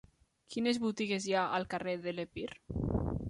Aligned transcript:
Quines 0.53 0.79
botigues 0.85 1.27
hi 1.31 1.35
ha 1.41 1.45
al 1.59 1.69
carrer 1.75 1.95
de 2.07 2.15
l'Epir? 2.21 2.49